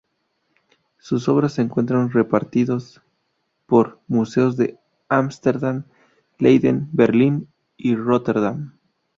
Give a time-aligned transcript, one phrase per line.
[0.97, 3.03] Sus obras se encuentran repartidos
[3.67, 5.85] por museos de Ámsterdam,
[6.39, 8.79] Leiden, Berlín y Róterdam.